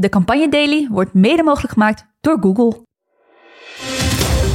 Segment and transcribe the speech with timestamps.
[0.00, 2.86] De Campagne Daily wordt mede mogelijk gemaakt door Google.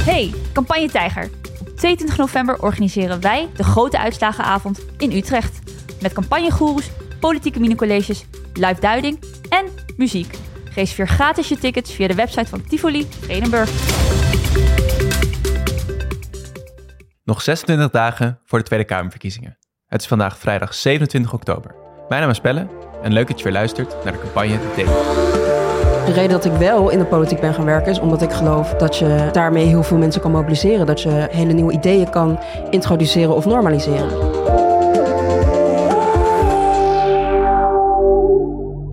[0.04, 1.30] Hey, Campagne Tijger.
[1.60, 5.60] Op 22 november organiseren wij de grote uitslagenavond in Utrecht.
[6.00, 6.90] Met campagnegoeroes,
[7.20, 10.38] politieke minicolleges, live duiding en muziek.
[10.74, 13.70] Reserveer gratis je tickets via de website van Tivoli Vredenburg.
[17.24, 19.58] Nog 26 dagen voor de Tweede Kamerverkiezingen.
[19.86, 21.74] Het is vandaag vrijdag 27 oktober.
[22.08, 22.68] Mijn naam is Pelle
[23.02, 25.35] en leuk dat je weer luistert naar de campagne Daily.
[26.06, 28.74] De reden dat ik wel in de politiek ben gaan werken is omdat ik geloof
[28.74, 30.86] dat je daarmee heel veel mensen kan mobiliseren.
[30.86, 32.38] Dat je hele nieuwe ideeën kan
[32.70, 34.08] introduceren of normaliseren.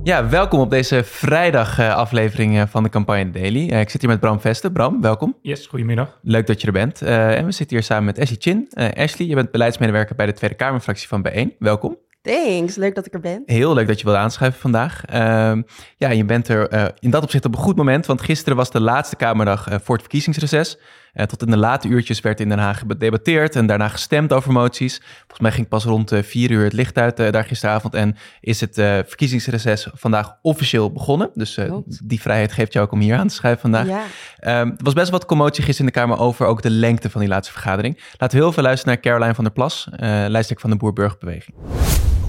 [0.03, 3.69] Ja, welkom op deze vrijdag eh, aflevering eh, van de campagne Daily.
[3.69, 4.71] Eh, ik zit hier met Bram Vesten.
[4.71, 5.37] Bram, welkom.
[5.41, 6.19] Yes, goedemiddag.
[6.21, 7.01] Leuk dat je er bent.
[7.01, 8.67] En we zitten hier samen met Ashley Chin.
[8.95, 11.57] Ashley, je bent beleidsmedewerker bij de Tweede Kamerfractie van B1.
[11.59, 11.97] Welkom.
[12.23, 13.43] Thanks, leuk dat ik er ben.
[13.45, 15.03] Heel leuk dat je wilde aanschuiven vandaag.
[15.13, 15.63] Uh,
[15.97, 18.71] ja, je bent er uh, in dat opzicht op een goed moment, want gisteren was
[18.71, 20.77] de laatste Kamerdag uh, voor het verkiezingsreces.
[21.13, 25.01] Tot in de late uurtjes werd in Den Haag gedebatteerd en daarna gestemd over moties.
[25.17, 28.75] Volgens mij ging pas rond vier uur het licht uit daar gisteravond en is het
[28.75, 31.29] verkiezingsreces vandaag officieel begonnen.
[31.33, 31.59] Dus
[32.03, 33.87] die vrijheid geeft je ook om hier aan te schuiven vandaag.
[33.87, 34.03] Ja.
[34.39, 37.21] Ehm, er was best wat commotie gisteren in de Kamer over ook de lengte van
[37.21, 37.99] die laatste vergadering.
[38.17, 41.55] Laten we heel veel luisteren naar Caroline van der Plas, lijsttrekker van de Boer-Burgerbeweging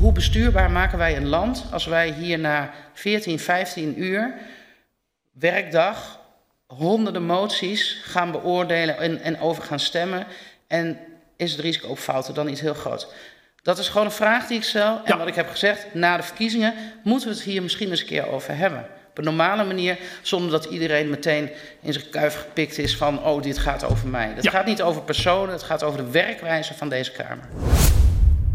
[0.05, 4.35] hoe bestuurbaar maken wij een land als wij hier na 14, 15 uur
[5.33, 6.21] werkdag
[6.77, 10.27] honderden moties gaan beoordelen en, en over gaan stemmen?
[10.67, 10.99] En
[11.37, 13.09] is het risico op fouten dan niet heel groot?
[13.63, 14.97] Dat is gewoon een vraag die ik stel.
[14.97, 15.19] En ja.
[15.19, 18.29] wat ik heb gezegd, na de verkiezingen moeten we het hier misschien eens een keer
[18.29, 18.87] over hebben.
[19.11, 21.51] Op een normale manier, zonder dat iedereen meteen
[21.81, 24.33] in zijn kuif gepikt is van, oh, dit gaat over mij.
[24.35, 24.51] Het ja.
[24.51, 27.49] gaat niet over personen, het gaat over de werkwijze van deze Kamer.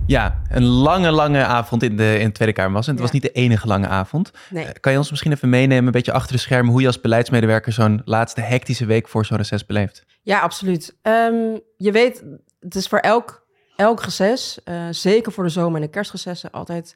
[0.09, 2.87] Ja, een lange, lange avond in de, in de Tweede Kamer was.
[2.87, 3.05] En het ja.
[3.05, 4.31] was niet de enige lange avond.
[4.49, 4.65] Nee.
[4.65, 7.01] Uh, kan je ons misschien even meenemen, een beetje achter de schermen, hoe je als
[7.01, 10.05] beleidsmedewerker zo'n laatste hectische week voor zo'n reces beleeft?
[10.21, 10.95] Ja, absoluut.
[11.01, 12.23] Um, je weet,
[12.59, 13.45] het is voor elk,
[13.75, 16.95] elk reces, uh, zeker voor de zomer- en de kerstrecessen, altijd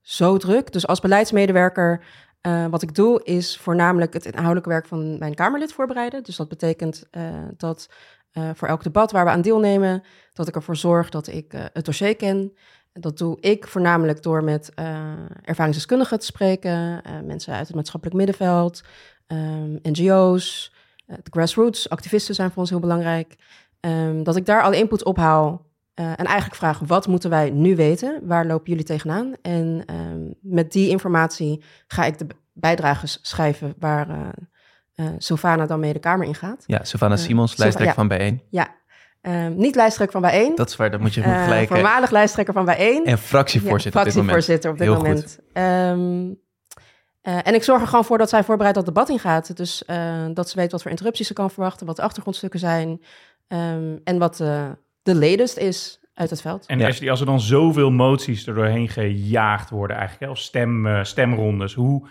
[0.00, 0.72] zo druk.
[0.72, 2.04] Dus als beleidsmedewerker,
[2.42, 6.22] uh, wat ik doe, is voornamelijk het inhoudelijke werk van mijn Kamerlid voorbereiden.
[6.22, 7.08] Dus dat betekent
[7.56, 7.88] dat
[8.32, 11.64] uh, voor elk debat waar we aan deelnemen, dat ik ervoor zorg dat ik uh,
[11.72, 12.52] het dossier ken.
[12.92, 15.12] Dat doe ik voornamelijk door met uh,
[15.42, 18.82] ervaringsdeskundigen te spreken, mensen uit het maatschappelijk middenveld,
[19.26, 20.74] um, NGO's,
[21.06, 23.34] de grassroots, activisten zijn voor ons heel belangrijk.
[23.80, 28.20] Um, dat ik daar alle input ophaal en eigenlijk vraag, wat moeten wij nu weten?
[28.22, 29.32] Waar lopen jullie tegenaan?
[29.42, 34.28] En um, met die informatie ga ik de bijdrages schrijven waar uh,
[35.18, 36.64] Sylvana dan mee de Kamer ingaat.
[36.66, 38.48] Ja, Sylvana Simons, uh, lijsttrekker ja, van B1.
[38.50, 38.74] Ja,
[39.22, 40.54] um, niet lijsttrekker van Bijeen.
[40.54, 41.68] Dat is waar, dat moet je uh, gelijk...
[41.68, 43.04] Voormalig lijsttrekker van Bijeen.
[43.04, 45.38] En fractievoorzitter, ja, fractievoorzitter op dit Heel moment.
[45.52, 46.40] Um,
[47.22, 49.56] uh, en ik zorg er gewoon voor dat zij voorbereid dat debat ingaat.
[49.56, 52.88] Dus uh, dat ze weet wat voor interrupties ze kan verwachten, wat de achtergrondstukken zijn
[53.48, 54.70] um, en wat uh,
[55.02, 56.66] de latest is uit het veld.
[56.66, 57.10] En ja.
[57.10, 62.08] als er dan zoveel moties er doorheen gejaagd worden eigenlijk, hè, of stem, stemrondes, hoe...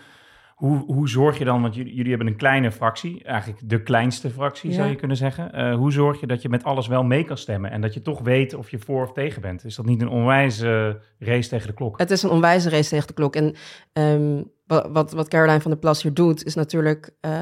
[0.62, 4.30] Hoe, hoe zorg je dan, want jullie, jullie hebben een kleine fractie, eigenlijk de kleinste
[4.30, 4.76] fractie ja.
[4.76, 5.50] zou je kunnen zeggen.
[5.54, 8.02] Uh, hoe zorg je dat je met alles wel mee kan stemmen en dat je
[8.02, 9.64] toch weet of je voor of tegen bent?
[9.64, 11.98] Is dat niet een onwijze race tegen de klok?
[11.98, 13.36] Het is een onwijze race tegen de klok.
[13.36, 13.54] En
[13.92, 14.50] um,
[14.92, 17.10] wat, wat Caroline van der Plas hier doet, is natuurlijk...
[17.20, 17.40] Uh,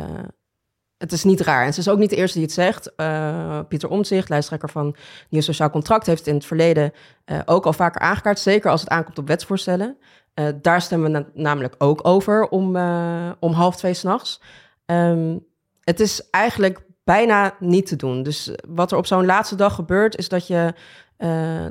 [0.96, 1.64] het is niet raar.
[1.66, 2.92] En ze is ook niet de eerste die het zegt.
[2.96, 4.96] Uh, Pieter Omtzigt, lijsttrekker van
[5.28, 6.92] Nieuw Sociaal Contract, heeft in het verleden
[7.26, 8.38] uh, ook al vaker aangekaart.
[8.38, 9.96] Zeker als het aankomt op wetsvoorstellen.
[10.40, 14.42] Uh, daar stemmen we na namelijk ook over om, uh, om half twee s'nachts.
[14.86, 15.46] Um,
[15.80, 18.22] het is eigenlijk bijna niet te doen.
[18.22, 20.74] Dus wat er op zo'n laatste dag gebeurt, is dat je
[21.18, 21.66] uh,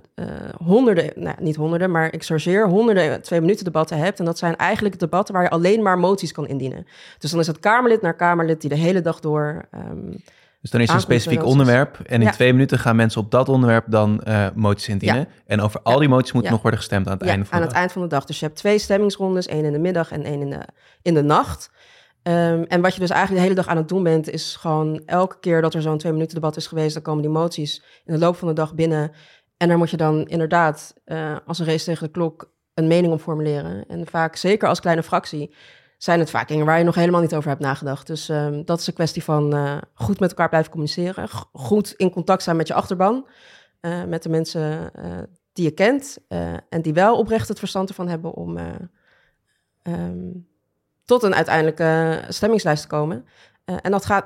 [0.64, 4.20] honderden, nou niet honderden, maar ik chargeer honderden twee minuten debatten hebt.
[4.20, 6.88] En dat zijn eigenlijk debatten waar je alleen maar moties kan indienen.
[7.18, 9.66] Dus dan is het Kamerlid naar Kamerlid die de hele dag door.
[9.92, 10.24] Um,
[10.62, 12.32] dus dan is er een specifiek onderwerp en in ja.
[12.32, 15.20] twee minuten gaan mensen op dat onderwerp dan uh, moties indienen.
[15.20, 15.28] Ja.
[15.46, 17.68] En over al die moties moet nog worden gestemd aan het einde van aan de
[17.68, 18.26] het eind van de dag.
[18.26, 20.68] Dus je hebt twee stemmingsrondes, één in de middag en één in de,
[21.02, 21.72] in de nacht.
[22.24, 25.02] Um, en wat je dus eigenlijk de hele dag aan het doen bent, is gewoon
[25.06, 28.14] elke keer dat er zo'n twee minuten debat is geweest, dan komen die moties in
[28.14, 29.12] de loop van de dag binnen.
[29.58, 33.14] En daar moet je dan inderdaad uh, als een race tegen de klok een mening
[33.14, 33.86] om formuleren.
[33.88, 35.54] En vaak, zeker als kleine fractie,
[36.00, 38.08] zijn het vaak dingen waar je nog helemaal niet over hebt nagedacht.
[38.08, 41.30] Dus um, dat is een kwestie van uh, goed met elkaar blijven communiceren.
[41.54, 43.28] Goed in contact zijn met je achterban.
[43.82, 45.18] Uh, met de mensen uh,
[45.54, 46.18] die je kent.
[46.70, 48.58] en die wel oprecht het verstand ervan hebben om
[49.84, 50.48] um,
[51.06, 53.26] tot een uiteindelijke stemmingslijst te komen.
[53.66, 54.26] en dat gaat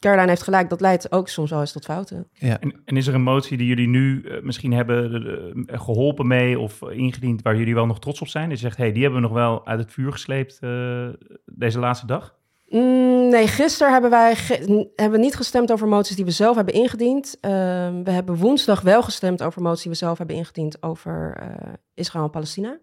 [0.00, 2.28] Caroline heeft gelijk, dat leidt ook soms wel eens tot fouten.
[2.32, 2.60] Ja.
[2.60, 5.12] En, en is er een motie die jullie nu eh, misschien hebben
[5.66, 8.48] eh, geholpen mee of ingediend waar jullie wel nog trots op zijn?
[8.48, 11.08] Dat je zegt, hey, die hebben we nog wel uit het vuur gesleept eh,
[11.44, 12.38] deze laatste dag?
[12.68, 16.74] Mm, nee, gisteren hebben wij ge- hebben niet gestemd over moties die we zelf hebben
[16.74, 17.36] ingediend.
[17.40, 21.72] Ehm, we hebben woensdag wel gestemd over moties die we zelf hebben ingediend over eh,
[21.94, 22.78] Israël en Palestina.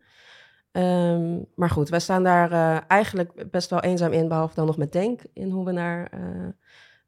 [0.71, 4.77] Ehm, maar goed, wij staan daar eh, eigenlijk best wel eenzaam in, behalve dan nog
[4.77, 6.09] met Denk in hoe we naar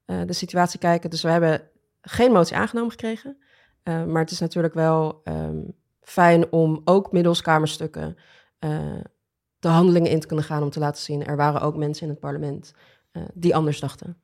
[0.10, 1.10] eh, de situatie kijken.
[1.10, 1.62] Dus we hebben
[2.02, 3.38] geen motie aangenomen gekregen.
[3.84, 5.62] Eh, maar het is natuurlijk wel ehm,
[6.02, 8.16] fijn om ook middels kamerstukken
[8.60, 9.00] eh,
[9.60, 11.26] de handelingen in te kunnen gaan om te laten zien.
[11.26, 12.74] Er waren ook mensen in het parlement
[13.12, 14.18] eh, die anders dachten.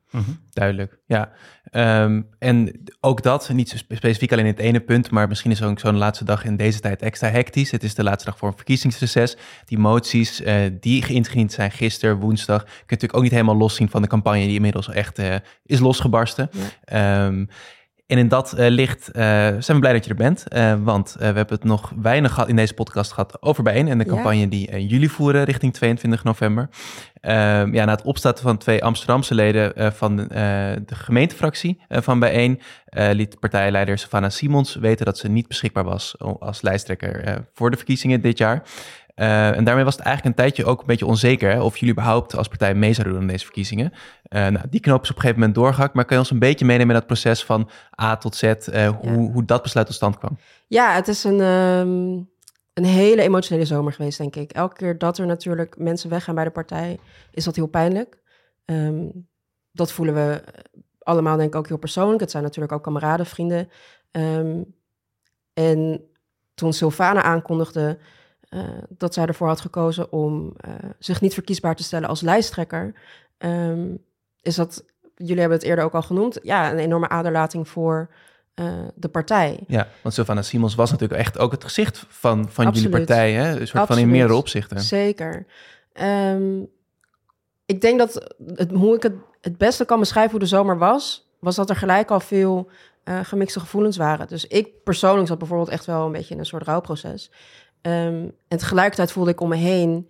[0.50, 1.32] Duidelijk, ja.
[1.64, 5.52] Ehm, en ook dat, niet zo spe- specifiek alleen in het ene punt, maar misschien
[5.52, 7.72] is ook zo'n laatste dag in deze tijd extra hectisch.
[7.72, 9.38] Het is de laatste dag voor een verkiezingsreces.
[9.66, 13.90] Die moties eh, die geïndiend zijn gisteren, woensdag, kun je natuurlijk ook niet helemaal loszien
[13.90, 15.36] van de campagne die inmiddels echt eh,
[15.66, 16.50] is losgebarsten.
[16.84, 17.46] Ehm,
[18.08, 21.16] en in dat eh, licht eh, zijn we blij dat je er bent, eh, want
[21.20, 24.12] we hebben het nog weinig gehad in deze podcast gehad over bijeen en de Ja.
[24.12, 26.70] campagne die jullie voeren richting 22 november.
[27.22, 32.62] Ehm, ja, na het opstarten van twee Amsterdamse leden van de gemeentefractie van Bijeen,
[33.12, 38.22] liet partijleider Savannah Simons weten dat ze niet beschikbaar was als lijsttrekker voor de verkiezingen
[38.22, 38.64] dit jaar.
[39.16, 41.94] Eh, en daarmee was het eigenlijk een tijdje ook een beetje onzeker hè, of jullie
[41.94, 43.94] überhaupt als partij mee zouden doen aan deze verkiezingen.
[44.24, 46.40] Eh, nou, die knoop is op een gegeven moment doorgehakt, maar kan je ons een
[46.40, 47.70] beetje meenemen in dat proces van
[48.02, 50.38] A tot Z, eh, hoe, hoe dat besluit tot stand kwam?
[50.68, 52.24] Ja, het is een, ehm,
[52.74, 54.52] een hele emotionele zomer geweest, denk ik.
[54.52, 57.00] Elke keer dat er natuurlijk mensen weggaan bij de partij,
[57.32, 58.22] is dat heel pijnlijk.
[58.66, 59.06] Ehm,
[59.72, 60.44] dat voelen we
[61.00, 62.20] allemaal, denk ik, ook heel persoonlijk.
[62.20, 63.70] Het zijn natuurlijk ook kameraden, vrienden.
[64.12, 64.62] Ehm,
[65.54, 66.10] en
[66.54, 67.98] toen Sylvana aankondigde
[68.56, 72.94] eh, dat zij ervoor had gekozen om eh, zich niet verkiesbaar te stellen als lijsttrekker,
[73.38, 73.96] ehm,
[74.42, 74.86] is dat,
[75.16, 78.10] jullie hebben het eerder ook al genoemd, ja, een enorme aderlating voor
[78.54, 79.60] eh, de partij.
[79.68, 82.92] Ja, want Sylvana Simons was natuurlijk echt ook het gezicht van, van jullie Absoluut.
[82.92, 83.50] partij, hè?
[83.50, 84.10] een soort van in Absoluut.
[84.10, 84.80] meerdere opzichten.
[84.80, 85.46] Zeker.
[85.94, 86.62] Ehm,
[87.66, 91.30] ik denk dat het, hoe ik het het beste kan beschrijven hoe de zomer was,
[91.40, 92.70] was dat er gelijk al veel
[93.22, 94.28] gemixte gevoelens waren.
[94.28, 97.32] Dus ik persoonlijk zat bijvoorbeeld echt wel een beetje in een soort rouwproces.
[97.86, 100.10] Ehm, en tegelijkertijd voelde ik om me heen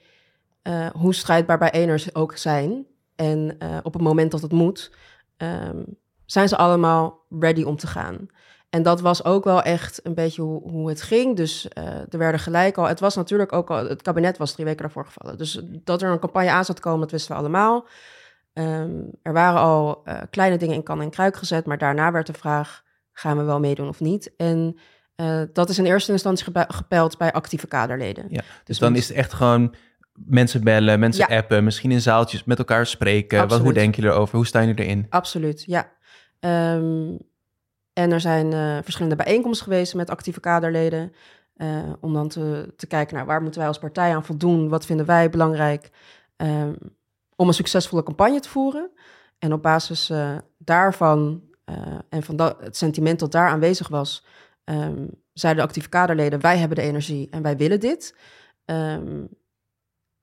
[0.62, 2.86] eh, hoe strijdbaar bijeeners ook zijn.
[3.16, 4.96] En eh, op het moment dat het moet,
[5.38, 5.84] ehm,
[6.26, 8.28] zijn ze allemaal ready om te gaan.
[8.70, 11.36] En dat was ook wel echt een beetje hoe, hoe het ging.
[11.36, 12.88] Dus eh, er werden gelijk al.
[12.88, 13.88] Het was natuurlijk ook al.
[13.88, 15.38] Het kabinet was drie weken daarvoor gevallen.
[15.38, 17.88] Dus dat er een campagne aan zat komen, dat wisten we allemaal.
[18.54, 21.66] Ehm, er waren al kleine dingen in kan en kruik gezet.
[21.66, 24.36] Maar daarna werd de vraag: gaan we wel meedoen of niet?
[24.38, 24.78] En
[25.16, 28.26] eh, dat is in eerste instantie gepeld bij actieve kaderleden.
[28.30, 29.76] Ja, dus Dus dan is het echt gewoon
[30.14, 31.38] mensen bellen, mensen Ja.
[31.38, 33.48] appen, misschien in zaaltjes met elkaar spreken.
[33.48, 34.36] Wat, hoe denken jullie erover?
[34.36, 35.06] Hoe staan jullie erin?
[35.10, 35.92] Absoluut, ja.
[36.40, 37.16] Ehm,
[37.94, 41.12] en er zijn eh, verschillende bijeenkomsten geweest met actieve kaderleden.
[41.56, 44.70] eh, om dan te, te kijken naar waar moeten wij als partij aan voldoen?
[44.70, 45.90] Wat vinden wij belangrijk
[46.36, 46.74] ehm,
[47.36, 48.92] om een succesvolle campagne te voeren?
[49.40, 50.12] En op basis
[50.58, 51.42] daarvan
[52.10, 54.26] en van dat, het sentiment dat daar aanwezig was,
[54.66, 58.16] ehm, zeiden de actieve kaderleden: wij hebben de energie en wij willen dit.
[58.66, 59.24] Ehm,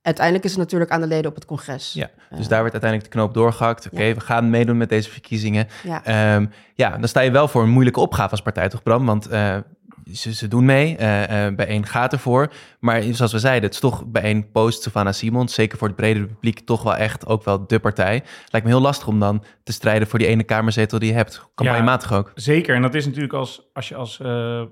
[0.00, 1.92] uiteindelijk is het natuurlijk aan de leden op het congres.
[1.92, 3.86] Ja, dus Eh, daar werd uiteindelijk de knoop doorgehakt.
[3.92, 4.14] Oké, Ja.
[4.14, 5.66] we gaan meedoen met deze verkiezingen.
[5.82, 6.04] ja.
[6.04, 9.06] Ehm, ja, dan sta je wel voor een moeilijke opgave als partij, toch Bram?
[9.06, 9.56] Want eh,
[10.14, 12.52] ze, ze doen mee, eh eh bijeen gaat ervoor.
[12.80, 16.26] Maar zoals we zeiden, het is toch bijeen post Savannah Simons, zeker voor het bredere
[16.26, 18.22] publiek, toch wel echt ook wel de partij.
[18.50, 21.50] Lijkt me heel lastig om dan te strijden voor die ene kamerzetel die je hebt.
[21.54, 22.30] Campagnematig ook.
[22.34, 24.20] Zeker, en dat is natuurlijk als, als je als.
[24.20, 24.62] eh,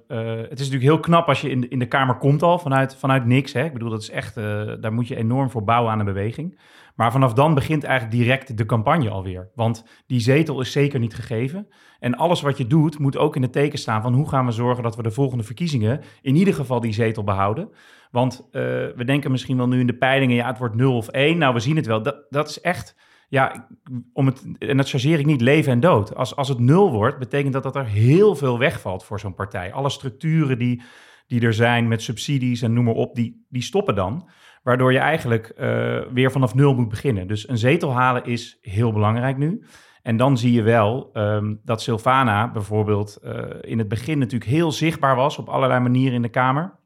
[0.48, 2.96] het is natuurlijk heel knap als je in de, in de Kamer komt al vanuit,
[2.96, 3.52] vanuit niks.
[3.52, 3.64] Hè?
[3.64, 4.34] Ik bedoel, dat is echt.
[4.80, 6.58] daar moet je enorm voor bouwen aan een beweging.
[7.00, 9.50] Maar vanaf dan begint eigenlijk direct de campagne alweer.
[9.54, 11.68] Want die zetel is zeker niet gegeven.
[11.98, 14.52] En alles wat je doet, moet ook in het teken staan van hoe gaan we
[14.52, 17.70] zorgen dat we de volgende verkiezingen in ieder geval die zetel behouden.
[18.10, 18.62] Want eh,
[18.96, 21.38] we denken misschien wel nu in de peilingen, ja, het wordt 0 of 1.
[21.38, 22.02] Nou, we zien het wel.
[22.02, 22.96] Dat, dat is echt
[23.28, 23.68] ja,
[24.12, 26.14] om het, en dat chargeer ik niet leven en dood.
[26.14, 29.72] Als, als het nul wordt, betekent dat dat er heel veel wegvalt voor zo'n partij.
[29.72, 30.82] Alle structuren die,
[31.26, 34.28] die er zijn met subsidies en noem maar op, die, die stoppen dan.
[34.62, 37.26] Waardoor je eigenlijk eh, weer vanaf nul moet beginnen.
[37.26, 39.64] Dus een zetel halen is heel belangrijk nu.
[40.02, 44.72] En dan zie je wel ehm, dat Silvana bijvoorbeeld eh, in het begin natuurlijk heel
[44.72, 46.78] zichtbaar was op allerlei manieren in de Kamer.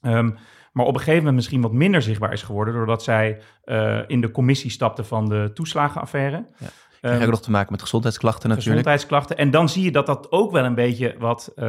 [0.00, 0.30] Ehm,
[0.72, 4.20] maar op een gegeven moment misschien wat minder zichtbaar is geworden, doordat zij eh, in
[4.20, 6.46] de commissie stapte van de toeslagenaffaire.
[6.58, 6.66] Ja.
[7.02, 8.78] Ehm, Krijg ook nog te maken met gezondheidsklachten natuurlijk.
[8.78, 9.36] gezondheidsklachten.
[9.36, 11.66] En dan zie je dat dat ook wel een beetje wat eh,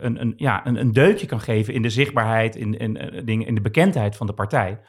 [0.00, 3.46] een, een, ja, een, een deukje kan geven in de zichtbaarheid, in, in, eh, dingen,
[3.46, 4.80] in de bekendheid van de partij.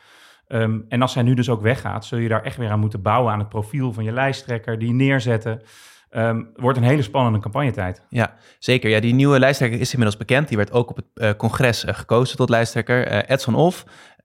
[0.47, 3.01] Ehm, en als zij nu dus ook weggaat, zul je daar echt weer aan moeten
[3.01, 5.61] bouwen aan het profiel van je lijsttrekker, die neerzetten.
[6.09, 8.01] Ehm, wordt een hele spannende campagnetijd.
[8.09, 8.89] Ja, zeker.
[8.89, 10.47] Ja, die nieuwe lijsttrekker is inmiddels bekend.
[10.47, 13.11] Die werd ook op het uh, congres uh, gekozen tot lijsttrekker.
[13.11, 13.73] Uh, Edson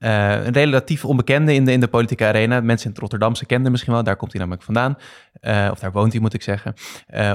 [0.00, 2.61] Olf, een relatief onbekende in de, in de politieke arena.
[2.61, 4.02] Mensen in het Rotterdamse kenden misschien wel.
[4.02, 4.97] Daar komt hij namelijk vandaan.
[5.71, 6.75] of daar woont hij, moet ik zeggen.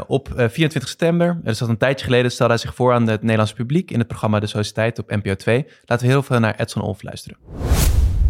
[0.08, 3.56] op 24 september, dus dat een tijdje geleden, stelde hij zich voor aan het Nederlandse
[3.56, 5.66] publiek in het programma De Sociëteit op NPO 2.
[5.86, 7.38] Laten we heel veel naar Edson Olf luisteren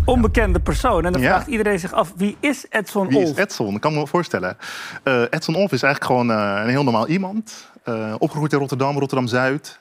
[0.06, 1.06] onbekende persoon.
[1.06, 3.76] En dan vraagt iedereen zich af, wie is Edson Wie is Edson?
[3.76, 4.58] Ik kan me voorstellen.
[5.04, 7.72] Uh, Edson Olf is eigenlijk gewoon uh, een heel normaal iemand.
[7.90, 9.80] Uh, opgegroeid in Rotterdam, Rotterdam-Zuid.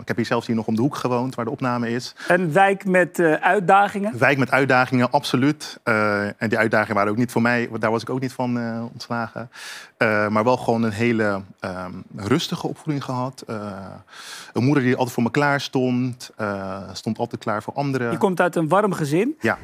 [0.00, 2.14] ik heb hier zelfs hier nog om de hoek gewoond, waar de opname is.
[2.28, 4.18] Een wijk met uitdagingen?
[4.18, 5.80] wijk met uitdagingen, absoluut.
[6.38, 8.58] en die uitdagingen waren ook niet voor mij, daar was ik ook niet van
[8.92, 9.50] ontslagen.
[10.28, 13.44] maar wel gewoon een hele um, rustige opvoeding gehad.
[14.52, 16.30] een moeder die altijd voor me klaar stond.
[16.92, 18.10] stond altijd klaar voor anderen.
[18.10, 19.36] Je komt uit een warm gezin?
[19.40, 19.58] Ja.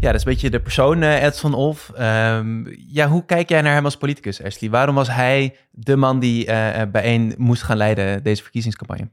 [0.00, 1.92] Ja, dat is een beetje de persoon uh, Edson Olf.
[1.98, 4.70] Um, ja, hoe kijk jij naar hem als politicus, Ashley?
[4.70, 9.10] Waarom was hij de man die uh, bijeen moest gaan leiden deze verkiezingscampagne?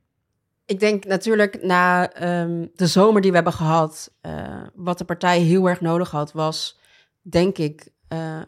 [0.66, 4.14] Ik denk natuurlijk na um, de zomer die we hebben gehad,
[4.76, 6.80] wat de partij heel erg nodig had, was
[7.22, 7.90] denk ik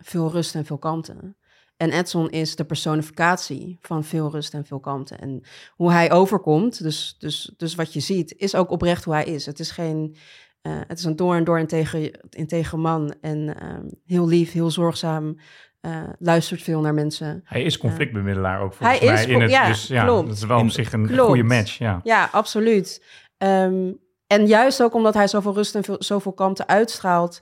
[0.02, 1.36] veel rust en veel kalmte.
[1.78, 5.16] En Edson is de personificatie van veel rust en veel kalmte.
[5.16, 9.24] En hoe hij overkomt, dus, dus, dus wat je ziet, is ook oprecht hoe hij
[9.24, 9.46] is.
[9.46, 10.16] Het is geen
[10.62, 14.72] uh, het is een door en door integer, integer man en uh, heel lief, heel
[14.72, 15.38] zorgzaam.
[15.82, 17.42] Uh, luistert veel naar mensen.
[17.44, 19.24] Hij is conflictbemiddelaar ook volgens hij mij.
[19.24, 20.28] Is, in het, ja, dus ja, klopt.
[20.28, 21.28] dat is wel op zich een klopt.
[21.28, 21.78] goede match.
[21.78, 23.06] Ja, ja absoluut.
[23.38, 23.98] Um,
[24.28, 27.42] en juist ook omdat hij zoveel rust en veel, zoveel kalmte uitstraalt,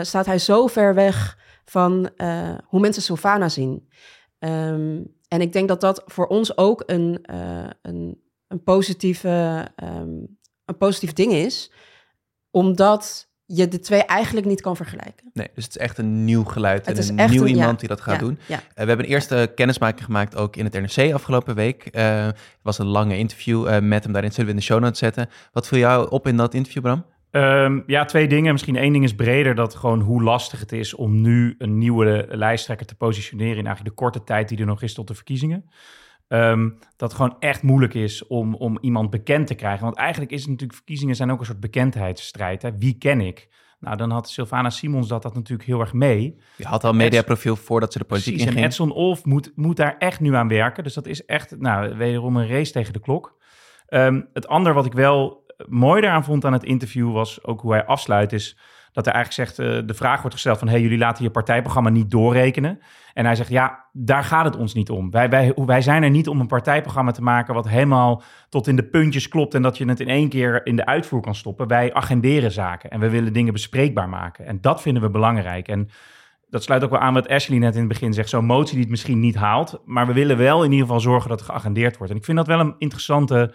[0.00, 2.10] staat hij zo ver weg van
[2.64, 3.88] hoe mensen Sylvana zien.
[4.38, 7.18] Um, en ik denk dat dat voor ons ook een,
[7.82, 11.70] een, een, positieve, um, een positief ding is
[12.56, 15.30] omdat je de twee eigenlijk niet kan vergelijken.
[15.32, 18.00] Nee, dus het is echt een nieuw geluid het en een nieuw iemand die dat
[18.00, 18.38] gaat doen.
[18.46, 18.56] Ja.
[18.56, 21.88] Uh, we hebben een eerste kennismaking gemaakt ook in het NRC afgelopen week.
[21.92, 24.80] Uh, het was een lange interview uh, met hem, daarin zullen we in de show
[24.80, 25.28] notes zetten.
[25.52, 27.04] Wat viel jou op in dat interview, Bram?
[27.30, 28.52] Um, ja, twee dingen.
[28.52, 32.26] Misschien één ding is breder, dat gewoon hoe lastig het is om nu een nieuwe
[32.30, 35.70] lijsttrekker te positioneren in eigenlijk de korte tijd die er nog is tot de verkiezingen.
[36.28, 39.84] Um, dat gewoon echt moeilijk is om, om iemand bekend te krijgen.
[39.84, 42.62] Want eigenlijk is het natuurlijk, verkiezingen zijn ook een soort bekendheidsstrijd.
[42.62, 42.78] Hè?
[42.78, 43.48] Wie ken ik?
[43.80, 46.40] Nou, dan had Sylvana Simons dat, dat natuurlijk heel erg mee.
[46.56, 48.64] Die had al een mediaprofiel voordat ze de politiek Precies, inging.
[48.64, 50.84] En Edson Olf moet, moet daar echt nu aan werken.
[50.84, 53.36] Dus dat is echt, nou, wederom een race tegen de klok.
[53.88, 57.72] Um, het andere wat ik wel mooi daaraan vond aan het interview was ook hoe
[57.72, 58.58] hij afsluit is
[58.96, 61.90] dat hij eigenlijk zegt, uh, de vraag wordt gesteld van, hey, jullie laten je partijprogramma
[61.90, 62.80] niet doorrekenen.
[63.12, 65.10] En hij zegt, ja, daar gaat het ons niet om.
[65.10, 68.76] Wij, wij, wij zijn er niet om een partijprogramma te maken wat helemaal tot in
[68.76, 71.68] de puntjes klopt en dat je het in één keer in de uitvoer kan stoppen.
[71.68, 74.46] Wij agenderen zaken en we willen dingen bespreekbaar maken.
[74.46, 75.68] En dat vinden we belangrijk.
[75.68, 75.88] En
[76.50, 78.28] dat sluit ook wel aan wat Ashley net in het begin zegt.
[78.28, 81.30] Zo'n motie die het misschien niet haalt, maar we willen wel in ieder geval zorgen
[81.30, 82.12] dat er geagendeerd wordt.
[82.12, 83.52] En ik vind dat wel een interessante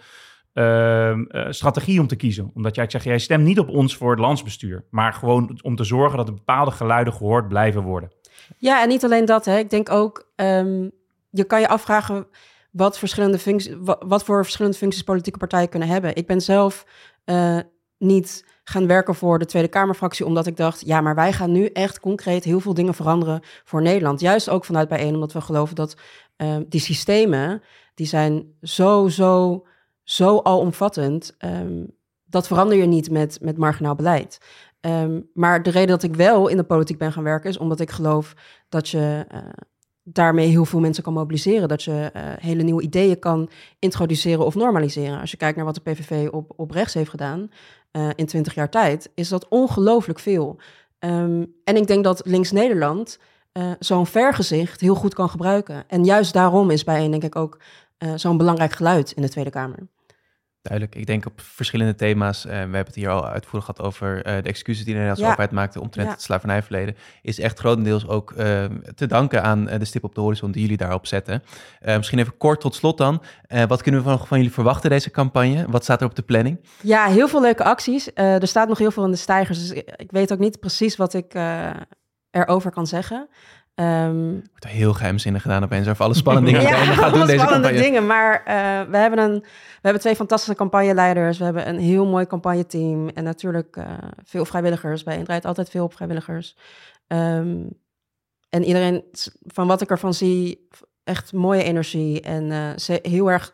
[0.54, 1.18] uh,
[1.48, 2.50] strategie om te kiezen.
[2.54, 5.84] Omdat jij zegt, jij stemt niet op ons voor het landsbestuur, maar gewoon om te
[5.84, 8.10] zorgen dat bepaalde geluiden gehoord blijven worden.
[8.58, 9.44] Ja, en niet alleen dat.
[9.44, 9.58] Hè.
[9.58, 10.90] Ik denk ook, um,
[11.30, 12.26] je kan je afvragen
[12.70, 16.16] wat, verschillende functies, wat, voor verschillende functies politieke partijen kunnen hebben.
[16.16, 16.86] Ik ben zelf
[17.24, 17.58] uh,
[17.98, 21.66] niet gaan werken voor de Tweede Kamerfractie, omdat ik dacht, ja, maar wij gaan nu
[21.66, 24.20] echt concreet heel veel dingen veranderen voor Nederland.
[24.20, 25.96] Juist ook vanuit bijeen, omdat we geloven dat
[26.36, 27.62] uh, die systemen,
[27.94, 29.62] die zijn zo, zo
[30.12, 31.36] zo alomvattend.
[31.38, 31.90] Um,
[32.24, 34.38] dat verander je niet met, met marginaal beleid.
[34.80, 37.80] Um, maar de reden dat ik wel in de politiek ben gaan werken is omdat
[37.80, 38.34] ik geloof
[38.68, 39.38] dat je uh,
[40.02, 41.68] daarmee heel veel mensen kan mobiliseren.
[41.68, 45.20] Dat je uh, hele nieuwe ideeën kan introduceren of normaliseren.
[45.20, 47.50] Als je kijkt naar wat de PVV op, op rechts heeft gedaan
[47.92, 50.60] uh, in twintig jaar tijd, is dat ongelooflijk veel.
[50.98, 53.18] Um, en ik denk dat links Nederland
[53.78, 55.84] zo'n vergezicht heel goed kan gebruiken.
[55.88, 57.58] En juist daarom is bijeen denk ik ook
[58.14, 59.88] zo'n belangrijk geluid in de Tweede Kamer.
[60.62, 60.94] Duidelijk.
[60.94, 62.44] Ik denk op verschillende thema's.
[62.46, 65.24] Uh, we hebben het hier al uitvoerig gehad over uh, de excuses die de Nederlandse
[65.24, 65.30] ja.
[65.30, 66.12] overheid maakte omtrent ja.
[66.12, 66.96] het slavernijverleden.
[67.22, 68.64] Is echt grotendeels ook uh,
[68.94, 71.42] te danken aan de stip op de horizon die jullie daarop zetten.
[71.80, 73.22] misschien even kort tot slot dan.
[73.68, 75.64] wat kunnen we van, van, jullie verwachten deze campagne?
[75.68, 76.60] Wat staat er op de planning?
[76.80, 78.10] Ja, heel veel leuke acties.
[78.14, 79.58] er staat nog heel veel in de stijgers.
[79.58, 81.34] Dus ik, ik weet ook niet precies wat ik
[82.30, 83.28] erover kan zeggen.
[83.82, 87.68] Um, Wordt heel geheimzinnig gedaan opeens over alle spannende dingen ja, gaat doen deze spannende
[87.68, 87.82] campagne.
[87.82, 91.38] dingen, maar uh, we, hebben een, we hebben twee fantastische campagneleiders.
[91.38, 93.84] We hebben een heel mooi campagneteam en natuurlijk uh,
[94.24, 95.02] veel vrijwilligers.
[95.02, 96.56] Bij draait altijd veel op vrijwilligers.
[97.06, 97.80] Um,
[98.48, 99.04] en iedereen,
[99.46, 100.68] van wat ik ervan zie,
[101.04, 103.52] echt mooie energie en uh, heel erg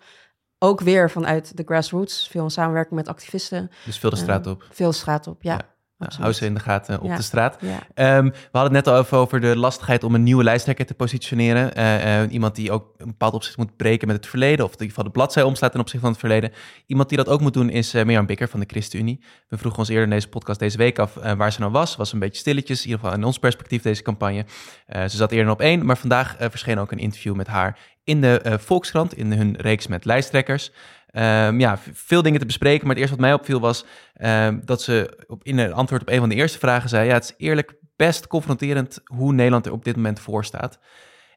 [0.58, 2.28] ook weer vanuit de grassroots.
[2.28, 3.70] Veel samenwerking met activisten.
[3.84, 4.66] Dus veel de straat op.
[4.70, 5.52] veel de straat op, ja.
[5.52, 5.76] ja.
[5.98, 7.16] Nou, hou ze in de gaten op Ja.
[7.16, 7.56] de straat.
[7.60, 7.78] Ja.
[7.94, 10.94] Ehm, we hadden het net al even over de lastigheid om een nieuwe lijsttrekker te
[10.94, 11.74] positioneren.
[11.74, 14.64] Eh, eh, iemand die ook een bepaald opzicht moet breken met het verleden.
[14.64, 16.52] Of in ieder geval de bladzij omslaat ten opzichte van het verleden.
[16.86, 19.24] Iemand die dat ook moet doen is uh, Mirjam Bikker van de ChristenUnie.
[19.48, 21.96] We vroegen ons eerder in deze podcast deze week af eh, waar ze nou was.
[21.96, 24.44] Was een beetje stilletjes, in ieder geval in ons perspectief deze campagne.
[24.86, 27.78] Eh, ze zat eerder op één, maar vandaag eh, verscheen ook een interview met haar
[28.04, 29.14] in de eh, Volkskrant.
[29.14, 30.72] In hun reeks met lijsttrekkers.
[31.18, 32.86] Um, ja, veel dingen te bespreken.
[32.86, 33.84] Maar het eerste wat mij opviel was
[34.20, 37.14] um, dat ze op, in een antwoord op een van de eerste vragen zei: Ja,
[37.14, 40.78] het is eerlijk best confronterend hoe Nederland er op dit moment voor staat.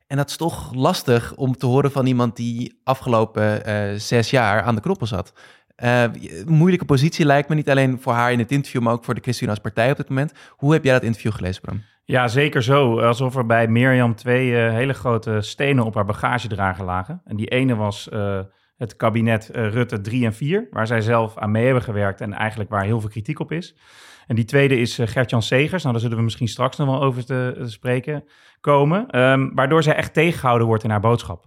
[0.07, 4.61] En dat is toch lastig om te horen van iemand die afgelopen uh, zes jaar
[4.61, 5.33] aan de knoppen zat.
[5.83, 6.03] Uh,
[6.45, 9.21] moeilijke positie lijkt me niet alleen voor haar in het interview, maar ook voor de
[9.21, 10.33] ChristenUnie als partij op dit moment.
[10.49, 11.83] Hoe heb jij dat interview gelezen, Bram?
[12.03, 12.99] Ja, zeker zo.
[12.99, 17.21] Alsof er bij Mirjam twee uh, hele grote stenen op haar bagagedrager lagen.
[17.25, 18.39] En die ene was uh,
[18.81, 22.33] het kabinet uh, Rutte 3 en 4, waar zij zelf aan mee hebben gewerkt en
[22.33, 23.75] eigenlijk waar heel veel kritiek op is.
[24.27, 25.81] En die tweede is uh, Gert-Jan Segers.
[25.81, 28.23] Nou, daar zullen we misschien straks nog wel over te, te spreken
[28.61, 29.19] komen.
[29.19, 31.45] Um, waardoor zij echt tegengehouden wordt in haar boodschap.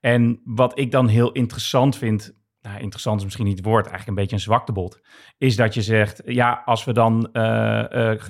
[0.00, 4.08] En wat ik dan heel interessant vind, nou, interessant is misschien niet het woord, eigenlijk
[4.08, 5.00] een beetje een zwaktebod,
[5.38, 7.28] is dat je zegt, ja, als we dan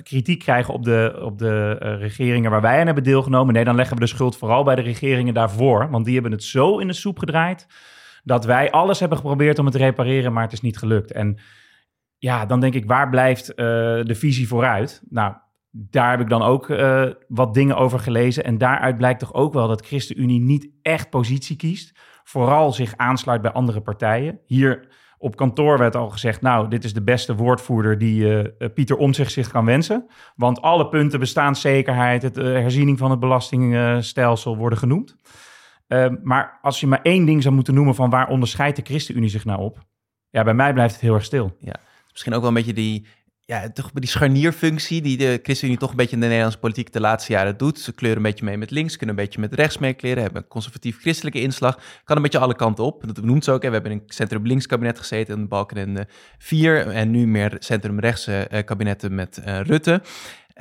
[0.03, 3.95] kritiek krijgen op de, op de regeringen waar wij aan hebben deelgenomen, nee, dan leggen
[3.95, 6.93] we de schuld vooral bij de regeringen daarvoor, want die hebben het zo in de
[6.93, 7.67] soep gedraaid
[8.25, 11.11] dat wij alles hebben geprobeerd om het te repareren, maar het is niet gelukt.
[11.11, 11.39] En
[12.17, 15.01] ja, dan denk ik, waar blijft de visie vooruit?
[15.09, 15.33] Nou,
[15.77, 18.43] daar heb ik dan ook uh, wat dingen over gelezen.
[18.43, 21.99] En daaruit blijkt toch ook wel dat ChristenUnie niet echt positie kiest.
[22.23, 24.39] Vooral zich aansluit bij andere partijen.
[24.45, 28.97] Hier op kantoor werd al gezegd, nou, dit is de beste woordvoerder die uh, Pieter
[28.97, 30.05] Omtzigt zich kan wensen.
[30.35, 35.17] Want alle punten, bestaanszekerheid, het herziening van het belastingstelsel worden genoemd.
[35.87, 39.29] Ehm, maar als je maar één ding zou moeten noemen van waar onderscheidt de ChristenUnie
[39.29, 39.85] zich nou op?
[40.29, 41.57] Ja, bij mij blijft het heel erg stil.
[41.59, 41.75] Ja,
[42.11, 43.07] misschien ook wel een beetje die
[43.45, 46.99] ja, toch die scharnierfunctie die de ChristenUnie toch een beetje in de Nederlandse politiek de
[46.99, 47.79] laatste jaren doet.
[47.79, 50.47] Ze kleuren een beetje mee met links, kunnen een beetje met rechts meekleren, hebben een
[50.47, 51.79] conservatief-christelijke inslag.
[52.03, 53.03] Kan een beetje alle kanten op.
[53.13, 53.61] Dat noemt ze ook.
[53.61, 53.67] Hè.
[53.67, 56.05] We hebben in een centrum-links kabinet gezeten, een Balken en de
[56.37, 56.87] vier.
[56.87, 60.01] En nu meer centrum-rechtse uh, kabinetten met uh, Rutte.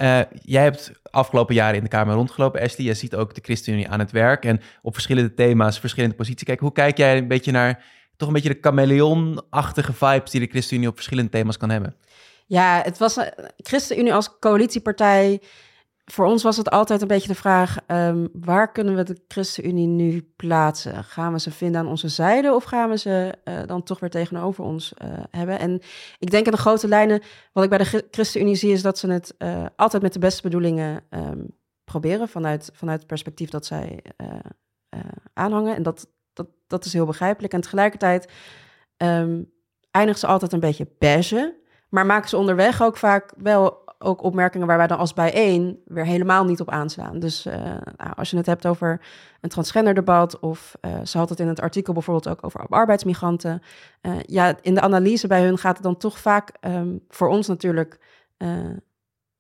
[0.01, 2.87] Uh, jij hebt afgelopen jaren in de Kamer rondgelopen, Ashley.
[2.87, 6.65] Jij ziet ook de ChristenUnie aan het werk en op verschillende thema's, verschillende posities kijken.
[6.65, 7.85] Hoe kijk jij een beetje naar
[8.17, 11.97] toch een beetje de chameleon-achtige vibes die de ChristenUnie op verschillende thema's kan hebben?
[12.47, 13.25] Ja, het was uh,
[13.57, 15.41] ChristenUnie als coalitiepartij.
[16.05, 19.87] Voor ons was het altijd een beetje de vraag: um, waar kunnen we de ChristenUnie
[19.87, 21.05] nu plaatsen?
[21.05, 24.11] Gaan we ze vinden aan onze zijde of gaan we ze uh, dan toch weer
[24.11, 25.59] tegenover ons uh, hebben?
[25.59, 25.81] En
[26.19, 29.11] ik denk in de grote lijnen, wat ik bij de ChristenUnie zie, is dat ze
[29.11, 29.35] het
[29.77, 31.47] altijd met de beste bedoelingen um,
[31.85, 34.03] proberen vanuit, vanuit het perspectief dat zij
[35.33, 35.77] aanhangen.
[35.77, 37.53] En dat, dat, dat is heel begrijpelijk.
[37.53, 38.33] En tegelijkertijd
[38.97, 39.53] um,
[39.91, 41.63] eindigen ze altijd een beetje beige.
[41.89, 46.05] Maar maken ze onderweg ook vaak wel ook opmerkingen waar wij dan als bijeen weer
[46.05, 47.19] helemaal niet op aanslaan.
[47.19, 47.55] Dus uh,
[47.97, 49.01] nou, als je het hebt over
[49.41, 53.63] een transgenderdebat of uh, ze had het in het artikel bijvoorbeeld ook over arbeidsmigranten.
[54.03, 57.47] Uh, ja, in de analyse bij hun gaat het dan toch vaak um, voor ons
[57.47, 57.99] natuurlijk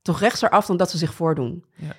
[0.03, 1.65] toch rechtser af dan dat ze zich voordoen.
[1.75, 1.93] Ja.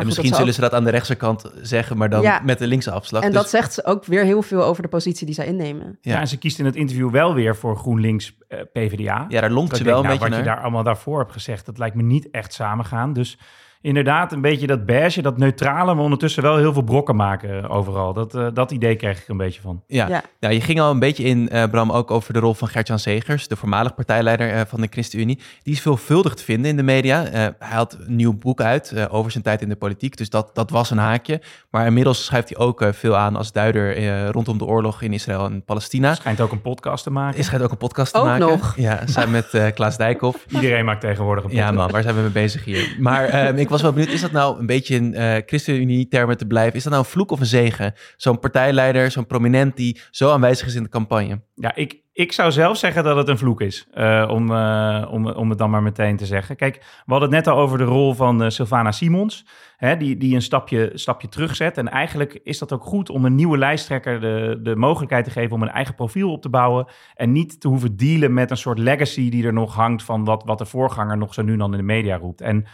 [0.00, 0.54] Maar en misschien zullen ook...
[0.54, 2.40] ze dat aan de rechterkant zeggen, maar dan ja.
[2.44, 3.22] met de linkse afslag.
[3.22, 3.40] En dus...
[3.40, 5.98] dat zegt ze ook weer heel veel over de positie die zij innemen.
[6.00, 9.26] Ja, ja en ze kiest in het interview wel weer voor GroenLinks uh, PvdA.
[9.28, 10.38] Ja, daar lonkt ze wel denk, een nou, beetje Wat naar.
[10.38, 13.12] je daar allemaal daarvoor hebt gezegd, dat lijkt me niet echt samengaan.
[13.12, 13.38] Dus
[13.82, 18.12] inderdaad, een beetje dat beige, dat neutrale, maar ondertussen wel heel veel brokken maken overal.
[18.12, 19.82] Dat, uh, dat idee kreeg ik een beetje van.
[19.86, 20.22] Ja, ja.
[20.38, 22.98] ja je ging al een beetje in, uh, Bram, ook over de rol van Gert-Jan
[22.98, 25.38] Segers, de voormalig partijleider uh, van de ChristenUnie.
[25.62, 27.22] Die is veelvuldig te vinden in de media.
[27.30, 30.70] hij had een nieuw boek uit over zijn tijd in de politiek, dus dat, dat
[30.70, 31.40] was een haakje.
[31.70, 35.64] Maar inmiddels schrijft hij ook veel aan als duider rondom de oorlog in Israël en
[35.64, 36.14] Palestina.
[36.14, 37.34] Schijnt ook een podcast te maken.
[37.34, 38.46] Hij schijnt ook een podcast te ook maken.
[38.46, 38.76] nog.
[38.76, 40.44] Ja, samen met Klaas Dijkhoff.
[40.48, 41.70] Iedereen maakt tegenwoordig een podcast.
[41.70, 42.96] Ja man, waar zijn we mee bezig hier?
[42.98, 46.76] Maar ik was wel benieuwd, is dat nou een beetje in uh, ChristenUnie-termen te blijven.
[46.76, 47.94] Is dat nou een vloek of een zegen?
[48.16, 51.40] Zo'n partijleider, zo'n prominent die zo aanwezig is in de campagne.
[51.54, 53.88] Ja, ik, ik zou zelf zeggen dat het een vloek is.
[53.94, 56.56] Uh, om, uh, om, om het dan maar meteen te zeggen.
[56.56, 59.46] Kijk, we hadden het net al over de rol van Sylvana Simons.
[59.76, 61.78] Hè, die, die een stapje, stapje terugzet.
[61.78, 65.56] En eigenlijk is dat ook goed om een nieuwe lijsttrekker de, de mogelijkheid te geven
[65.56, 66.86] om een eigen profiel op te bouwen.
[67.14, 70.42] En niet te hoeven dealen met een soort legacy die er nog hangt van wat,
[70.44, 72.40] wat de voorganger nog zo nu dan in de media roept.
[72.40, 72.66] En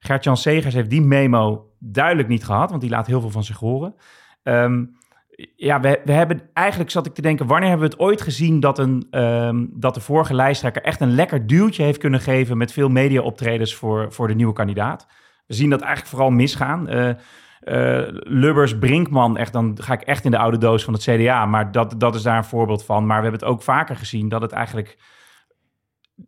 [0.00, 3.58] Gert-Jan Segers heeft die memo duidelijk niet gehad, want die laat heel veel van zich
[3.58, 3.94] horen.
[4.42, 4.98] Um,
[5.56, 8.60] ja, we, we hebben eigenlijk, zat ik te denken, wanneer hebben we het ooit gezien
[8.60, 12.72] dat, een, um, dat de vorige lijsttrekker echt een lekker duwtje heeft kunnen geven met
[12.72, 15.06] veel media-optredens voor, voor de nieuwe kandidaat?
[15.46, 16.92] We zien dat eigenlijk vooral misgaan.
[16.94, 17.14] Uh, uh,
[18.10, 21.72] Lubbers, Brinkman, echt, dan ga ik echt in de oude doos van het CDA, maar
[21.72, 23.06] dat, dat is daar een voorbeeld van.
[23.06, 24.98] Maar we hebben het ook vaker gezien dat het eigenlijk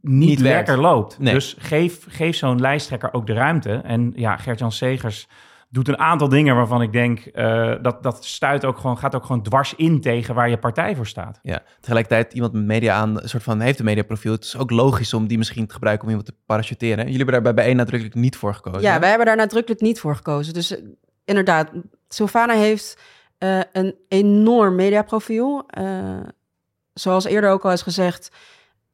[0.01, 1.19] niet, lekker loopt.
[1.19, 1.35] Nee.
[1.35, 3.73] Dus geef, geef zo'n lijsttrekker ook de ruimte.
[3.73, 5.29] En ja, Gert-Jan Segers
[5.69, 7.19] doet een aantal dingen waarvan ik denk...
[7.21, 10.97] eh, dat, dat stuit ook gewoon, gaat ook gewoon dwars in tegen waar je partij
[10.97, 11.39] voor staat.
[11.43, 14.33] Ja, tegelijkertijd iemand met media aan, een soort van heeft een mediaprofiel.
[14.33, 17.05] Het is ook logisch om die misschien te gebruiken om iemand te parachuteren.
[17.05, 18.83] Jullie hebben daar bij bijeen nadrukkelijk niet voor gekozen.
[18.83, 18.99] Ja, hè?
[18.99, 20.55] wij hebben daar nadrukkelijk niet voor gekozen.
[20.55, 20.83] Dus eh,
[21.25, 21.71] inderdaad,
[22.09, 22.99] Sylvana heeft
[23.39, 25.65] eh, een enorm mediaprofiel.
[25.67, 26.21] Eh,
[26.95, 28.31] zoals eerder ook al is gezegd,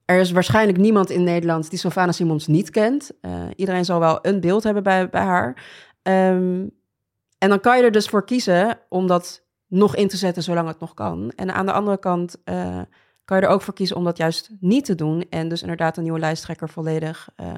[0.08, 3.10] er is waarschijnlijk niemand in Nederland die Sylvana Simons niet kent.
[3.20, 5.62] Eh, iedereen zal wel een beeld hebben bij, bij haar.
[6.02, 6.66] Ehm,
[7.38, 10.68] en dan kan je er dus voor kiezen om dat nog in te zetten zolang
[10.68, 11.32] het nog kan.
[11.36, 12.80] En aan de andere kant eh,
[13.24, 15.26] kan je er ook voor kiezen om dat juist niet te doen.
[15.30, 17.52] En dus inderdaad een nieuwe lijsttrekker volledig eh,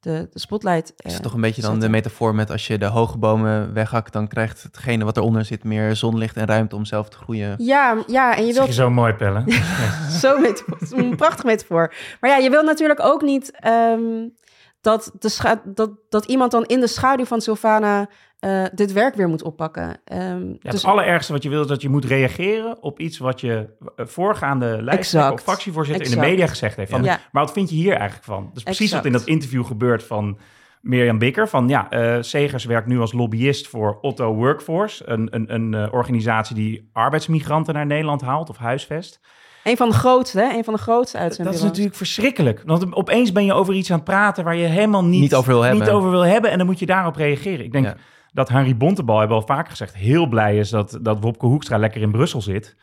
[0.00, 0.92] de, de spotlight.
[0.96, 3.72] Is eh, het toch een beetje dan de metafoor met als je de hoge bomen
[3.72, 7.54] weghakt, dan krijgt hetgene wat eronder zit meer zonlicht en ruimte om zelf te groeien.
[7.58, 9.44] Ja, ja, en je wilt je zo mooi, Pelle.
[10.22, 11.94] zo metafoor, een prachtig metafoor.
[12.20, 14.28] Maar ja, je wilt natuurlijk ook niet ehm,
[14.80, 19.14] dat, de scha- dat, dat iemand dan in de schaduw van Sylvana eh, dit werk
[19.14, 20.00] weer moet oppakken.
[20.04, 23.18] Ehm, Ja, dus het allerergste wat je wil is dat je moet reageren op iets
[23.18, 25.42] wat je eh, voorgaande lijsttrekker of Exact.
[25.42, 26.90] fractievoorzitter in de media gezegd heeft.
[26.90, 27.18] Van, Ja.
[27.32, 28.44] Maar wat vind je hier eigenlijk van?
[28.48, 29.02] Dat is precies Exact.
[29.04, 30.38] wat in dat interview gebeurt van
[30.80, 31.48] Mirjam Bikker.
[31.48, 35.08] Van ja, eh Segers werkt nu als lobbyist voor Otto Workforce.
[35.08, 39.20] Een, een, een organisatie die arbeidsmigranten naar Nederland haalt of huisvest.
[39.64, 40.56] een van de grootste, hè?
[40.56, 42.62] Een van de grootste Dat is natuurlijk verschrikkelijk.
[42.64, 45.52] Want opeens ben je over iets aan het praten waar je helemaal niet, Niet over
[45.52, 45.80] wil hebben.
[45.84, 46.50] niet over wil hebben.
[46.50, 47.64] En dan moet je daarop reageren.
[47.64, 47.96] Ik denk Ja.
[48.32, 51.78] Dat Henry Bontebal, hebben we al vaker gezegd, heel blij is dat, dat Wopke Hoekstra
[51.78, 52.76] lekker in Brussel zit.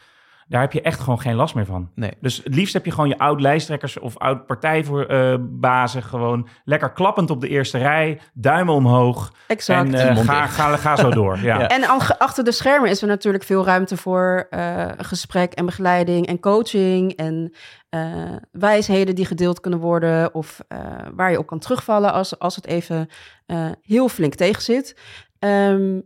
[0.48, 1.90] Daar heb je echt gewoon geen last meer van.
[1.96, 2.12] Nee.
[2.20, 7.48] Dus het liefst heb je gewoon je oud-lijsttrekkers of oud-partijbazen gewoon lekker klappend op de
[7.48, 9.94] eerste rij, duimen omhoog Exact.
[9.94, 11.38] en eh, ga, ga, ga zo door.
[11.46, 11.60] Ja.
[11.60, 11.68] Ja.
[11.68, 11.84] En
[12.18, 17.12] achter de schermen is er natuurlijk veel ruimte voor eh, gesprek en begeleiding en coaching
[17.12, 17.54] en
[17.96, 20.80] eh, wijsheden die gedeeld kunnen worden of eh,
[21.14, 23.10] waar je op kan terugvallen als, als het even
[23.46, 24.98] eh, heel flink tegenzit.
[25.40, 26.02] Ehm,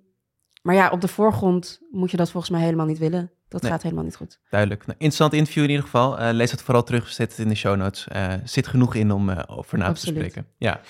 [0.61, 3.31] maar ja, op de voorgrond moet je dat volgens mij helemaal niet willen.
[3.49, 3.71] Dat Nee.
[3.71, 4.39] gaat helemaal niet goed.
[4.49, 4.79] Duidelijk.
[4.81, 6.19] Nou, interessant interview in ieder geval.
[6.19, 8.07] Eh, lees het vooral terug, zet het in de show notes.
[8.07, 10.47] Eh zit genoeg in om eh, over na te spreken.
[10.57, 10.81] Ja.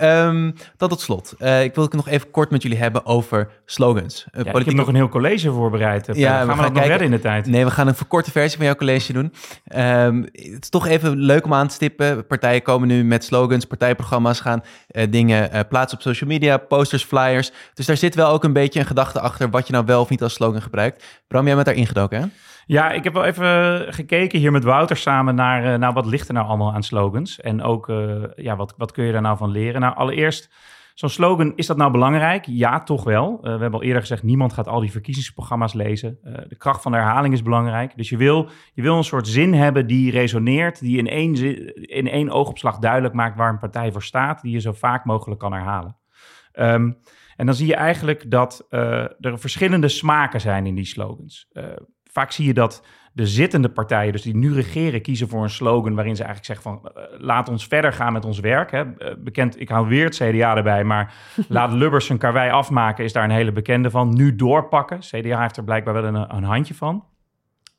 [0.00, 1.34] Ehm, dan tot slot.
[1.38, 4.26] Eh, ik wil het nog even kort met jullie hebben over slogans.
[4.30, 6.08] Eh, Ja, ik heb nog een heel college voorbereid.
[6.08, 7.46] eh, Ja, gaan we we, gaan dat nog redden in de tijd?
[7.46, 9.32] Nee, we gaan een verkorte versie van jouw college doen.
[9.64, 12.26] Ehm, het is toch even leuk om aan te stippen.
[12.26, 14.62] Partijen komen nu met slogans, partijprogramma's gaan
[15.10, 17.50] dingen plaatsen op social media, posters, flyers.
[17.74, 20.08] Dus daar zit wel ook een beetje een gedachte achter wat je nou wel of
[20.08, 21.04] niet als slogan gebruikt.
[21.28, 22.26] Bram, jij bent daar ingedoken, hè?
[22.70, 26.28] Ja, ik heb wel even gekeken hier met Wouter samen naar, eh, nou, wat ligt
[26.28, 27.40] er nou allemaal aan slogans?
[27.40, 29.80] En ook, eh, ja, wat, wat kun je daar nou van leren?
[29.80, 30.50] Nou, allereerst,
[30.94, 32.44] zo'n slogan, is dat nou belangrijk?
[32.46, 33.38] Ja, toch wel.
[33.42, 36.18] Eh, we hebben al eerder gezegd, niemand gaat al die verkiezingsprogramma's lezen.
[36.22, 37.96] Eh, de kracht van de herhaling is belangrijk.
[37.96, 41.34] Dus je wil, je wil een soort zin hebben die resoneert, die in één,
[41.88, 45.40] in één oogopslag duidelijk maakt waar een partij voor staat, die je zo vaak mogelijk
[45.40, 45.96] kan herhalen.
[46.52, 46.92] Ehm,
[47.40, 51.48] en dan zie je eigenlijk dat eh, er verschillende smaken zijn in die slogans.
[51.52, 51.64] Eh,
[52.12, 55.94] vaak zie je dat de zittende partijen, dus die nu regeren, kiezen voor een slogan
[55.94, 58.70] waarin ze eigenlijk zeggen van eh, laat ons verder gaan met ons werk.
[58.70, 58.96] Hè.
[58.96, 61.14] Eh, bekend, ik hou weer het CDA erbij, maar
[61.48, 64.14] laat Lubbers zijn karwei afmaken is daar een hele bekende van.
[64.14, 64.98] Nu doorpakken.
[64.98, 67.04] CDA heeft er blijkbaar wel een, een handje van.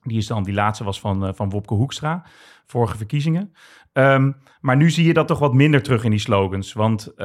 [0.04, 2.26] Die is dan, die laatste was van, eh, van Wopke Hoekstra,
[2.66, 3.54] vorige verkiezingen.
[3.94, 6.74] Ehm, maar nu zie je dat toch wat minder terug in die slogans.
[6.74, 7.16] Want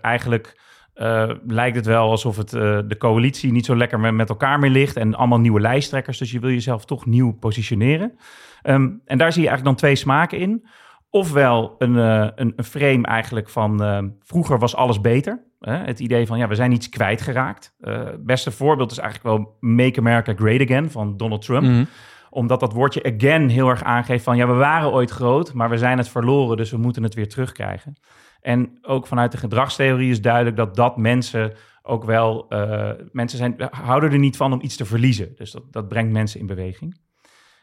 [0.00, 0.60] eigenlijk
[0.94, 4.70] eh, lijkt het wel alsof het, eh, de coalitie niet zo lekker met, elkaar meer
[4.70, 4.96] ligt.
[4.96, 6.18] En allemaal nieuwe lijsttrekkers.
[6.18, 8.18] Dus je wil jezelf toch nieuw positioneren.
[8.62, 10.66] Ehm, en daar zie je eigenlijk dan twee smaken in.
[11.10, 15.44] Ofwel een, eh, een, een frame eigenlijk van vroeger was alles beter.
[15.60, 15.76] Hè?
[15.76, 17.74] Het idee van ja, we zijn iets kwijtgeraakt.
[17.80, 21.84] Het beste voorbeeld is eigenlijk wel Make America Great Again van Donald Trump Mhm.
[22.30, 25.78] omdat dat woordje again heel erg aangeeft van ja, we waren ooit groot, maar we
[25.78, 27.96] zijn het verloren, dus we moeten het weer terugkrijgen.
[28.40, 33.56] En ook vanuit de gedragstheorie is duidelijk dat dat mensen ook wel, eh, mensen zijn,
[33.70, 35.32] houden er niet van om iets te verliezen.
[35.36, 37.00] Dus dat, dat brengt mensen in beweging.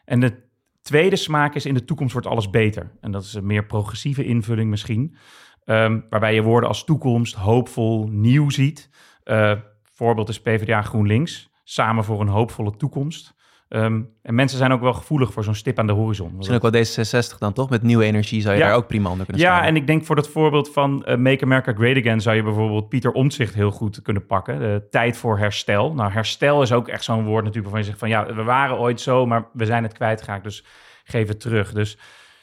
[0.05, 0.45] En de
[0.81, 2.91] tweede smaak is in de toekomst wordt alles beter.
[3.01, 5.15] En dat is een meer progressieve invulling misschien.
[5.63, 8.89] Ehm, waarbij je woorden als toekomst, hoopvol, nieuw ziet.
[9.23, 11.49] Eh, voorbeeld is PvdA GroenLinks.
[11.63, 13.35] Samen voor een hoopvolle toekomst.
[13.69, 16.31] Ehm, en mensen zijn ook wel gevoelig voor zo'n stip aan de horizon.
[16.35, 17.69] Misschien ook wel D66 dan toch?
[17.69, 18.67] Met nieuwe energie zou je Ja.
[18.67, 19.75] daar ook prima onder kunnen Ja, schrijven.
[19.75, 22.89] en ik denk voor dat voorbeeld van eh, Make America Great Again zou je bijvoorbeeld
[22.89, 24.59] Pieter Omtzigt heel goed kunnen pakken.
[24.59, 25.93] De tijd voor herstel.
[25.93, 28.77] Nou, herstel is ook echt zo'n woord natuurlijk waarvan je zegt van ja, we waren
[28.77, 30.65] ooit zo, maar we zijn het kwijtgeraakt, dus
[31.03, 31.71] geef het terug.
[31.73, 31.97] Dus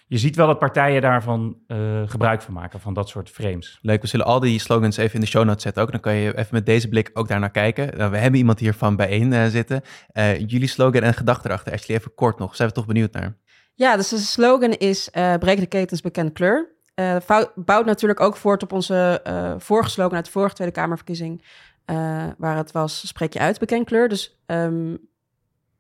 [0.06, 3.78] je ziet wel dat partijen daarvan eh, gebruik van maken, van dat soort frames.
[3.82, 5.90] Leuk, we zullen al die slogans even in de show notes zetten ook.
[5.90, 7.96] Dan kan je even met deze blik ook daar naar kijken.
[7.96, 9.82] Nou, we hebben iemand hiervan bijeen eh, zitten.
[10.06, 12.56] Eh, jullie slogan en gedachte erachter, Ashley, even kort nog.
[12.56, 13.36] Zijn we toch benieuwd naar?
[13.74, 16.72] Ja, dus de slogan is eh breek de ketens bekend kleur.
[16.94, 17.16] uh,
[17.54, 21.44] bouwt natuurlijk ook voort op onze uh, vorige slogan uit de vorige Tweede Kamerverkiezing.
[21.90, 24.08] Uh, waar het was, spreek je uit, bekend kleur.
[24.08, 24.98] Dus um,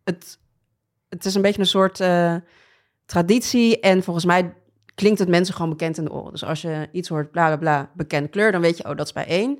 [0.04, 0.38] het,
[1.08, 2.00] het is een beetje een soort
[3.06, 3.80] traditie.
[3.80, 4.54] En volgens mij
[4.94, 6.32] klinkt het mensen gewoon bekend in de oren.
[6.32, 9.06] Dus als je iets hoort, bla bla bla, bekend kleur, dan weet je, oh, dat
[9.06, 9.50] is bij één.
[9.50, 9.58] Um,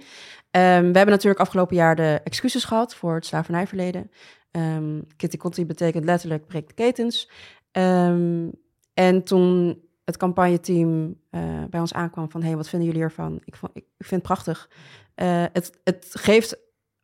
[0.92, 4.10] we hebben natuurlijk afgelopen jaar de excuses gehad voor het slavernijverleden.
[4.50, 7.30] Um, Kitty Conti betekent letterlijk breek de ketens.
[7.72, 8.50] Um,
[8.94, 12.42] en toen het campagneteam uh, bij ons aankwam van...
[12.42, 13.40] hey, wat vinden jullie ervan?
[13.44, 14.70] Ik, vond, ik, vind het prachtig.
[15.16, 16.56] Uh, het, het geeft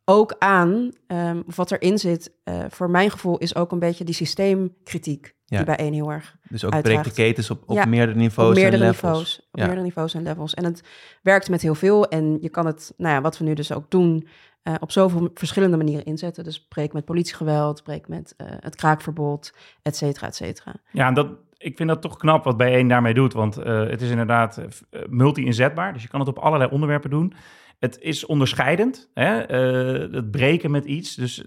[0.05, 3.37] ook aan, um, wat erin zit, uh, voor mijn gevoel...
[3.37, 5.57] is ook een beetje die systeemkritiek ja.
[5.57, 8.49] die bij één heel erg Dus ook breekt de ketens op, op ja, meerdere niveaus
[8.49, 9.11] op meerdere en levels.
[9.11, 9.65] Niveaus, op ja.
[9.65, 10.53] meerdere niveaus en levels.
[10.53, 10.83] En het
[11.21, 12.07] werkt met heel veel.
[12.07, 14.27] En je kan het, nou ja, wat we nu dus ook doen...
[14.63, 16.43] Uh, op zoveel verschillende manieren inzetten.
[16.43, 20.73] Dus breek met politiegeweld, breek met uh, het kraakverbod, et cetera, et cetera.
[20.91, 23.33] Ja, en dat, ik vind dat toch knap wat bijeen daarmee doet.
[23.33, 24.61] Want uh, het is inderdaad
[25.09, 25.93] multi-inzetbaar.
[25.93, 27.33] Dus je kan het op allerlei onderwerpen doen.
[27.81, 29.09] Het is onderscheidend.
[29.13, 29.51] Hè?
[29.51, 31.15] Uh, het breken met iets.
[31.15, 31.45] Dus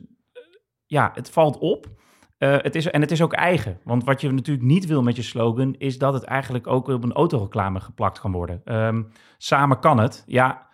[0.87, 1.87] ja, het valt op.
[2.39, 3.81] het is, en het is ook eigen.
[3.85, 5.75] Want wat je natuurlijk niet wil met je slogan...
[5.79, 8.63] is dat het eigenlijk ook op een autoreclame geplakt kan worden.
[8.65, 10.23] Um, samen kan het.
[10.27, 10.69] Ja,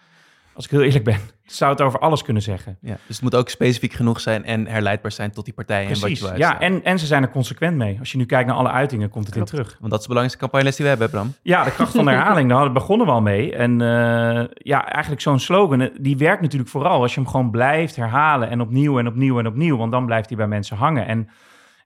[0.60, 1.20] als ik heel eerlijk ben
[1.52, 2.78] zou het over alles kunnen zeggen.
[2.80, 6.04] Ja, dus het moet ook specifiek genoeg zijn en herleidbaar zijn tot die partijen Precies,
[6.04, 7.96] en wat je wil Ja, en, en ze zijn er consequent mee.
[7.98, 9.50] Als je nu kijkt naar alle uitingen, komt het Klopt.
[9.50, 9.76] in terug.
[9.78, 11.34] Want dat is de belangrijkste campagneles die we hebben, Bram.
[11.42, 13.54] Ja, de kracht van de herhaling, daar begonnen we al mee.
[13.54, 17.96] En uh, ja, eigenlijk zo'n slogan, die werkt natuurlijk vooral als je hem gewoon blijft
[17.96, 21.06] herhalen en opnieuw en opnieuw en opnieuw, want dan blijft hij bij mensen hangen.
[21.06, 21.28] En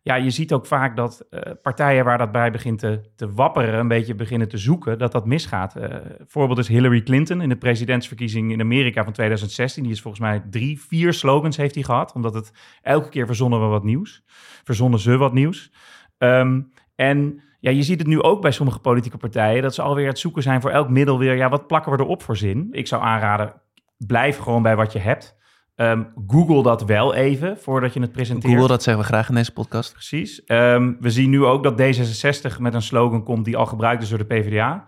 [0.05, 3.79] ja, je ziet ook vaak dat uh, partijen waar dat bij begint te, te wapperen,
[3.79, 5.77] een beetje beginnen te zoeken, dat dat misgaat.
[5.77, 9.83] Uh, voorbeeld is Hillary Clinton in de presidentsverkiezing in Amerika van 2016.
[9.83, 13.61] Die is volgens mij drie, vier slogans heeft hij gehad, omdat het elke keer verzonnen
[13.61, 14.25] we wat nieuws.
[14.65, 15.73] Verzonnen ze wat nieuws.
[16.19, 20.09] Um, en ja, je ziet het nu ook bij sommige politieke partijen, dat ze alweer
[20.09, 22.69] het zoeken zijn voor elk middel weer, ja, wat plakken we erop voor zin?
[22.71, 23.63] Ik zou aanraden,
[23.97, 25.37] blijf gewoon bij wat je hebt.
[25.77, 28.53] Um, Google dat wel even voordat je het presenteert.
[28.53, 29.93] Google, dat zeggen we graag in deze podcast.
[29.93, 30.43] Precies.
[30.47, 34.09] Um, we zien nu ook dat D66 met een slogan komt die al gebruikt is
[34.09, 34.87] door de PvdA.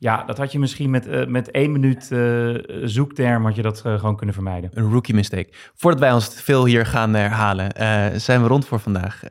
[0.00, 3.82] Ja, dat had je misschien met, uh, met één minuut uh, zoekterm had je dat
[3.86, 4.70] uh, gewoon kunnen vermijden.
[4.74, 5.48] Een rookie mistake.
[5.74, 7.72] Voordat wij ons veel hier gaan herhalen,
[8.20, 9.22] zijn we rond voor vandaag.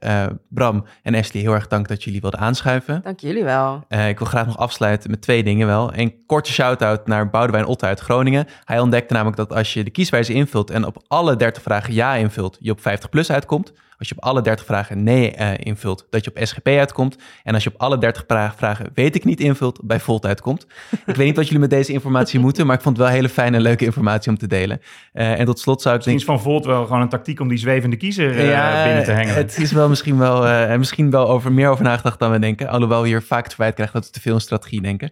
[0.49, 3.01] Bram en Ashley, heel erg dank dat jullie wilden aanschuiven.
[3.03, 3.84] Dank jullie wel.
[3.88, 5.93] ik wil graag nog afsluiten met twee dingen wel.
[5.93, 8.45] Een korte shout-out naar Boudewijn Otte uit Groningen.
[8.63, 12.15] Hij ontdekte namelijk dat als je de kieswijze invult en op alle 30 vragen ja
[12.15, 13.73] invult, je op 50 plus uitkomt.
[13.97, 17.17] Als je op alle 30 vragen nee uh, invult, dat je op SGP uitkomt.
[17.43, 18.23] En als je op alle 30
[18.55, 20.67] vragen weet ik niet invult, bij Volt uitkomt.
[21.05, 23.29] ik weet niet wat jullie met deze informatie moeten, maar ik vond het wel hele
[23.29, 24.81] fijne en leuke informatie om te delen.
[25.13, 26.38] Uh, en tot slot zou ik misschien denk...
[26.38, 29.36] is van Volt wel gewoon een tactiek om die zwevende kiezer ja, binnen te hengen.
[29.36, 32.67] Het is wel misschien wel, misschien wel over, meer over nagedacht dan we denken.
[32.67, 35.10] Alhoewel we hier vaak het verwijt krijgen dat we te veel in strategie denken.